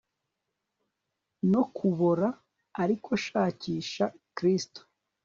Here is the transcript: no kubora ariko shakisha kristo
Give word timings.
no 1.51 1.61
kubora 1.75 2.27
ariko 2.83 3.09
shakisha 3.25 4.05
kristo 4.35 4.81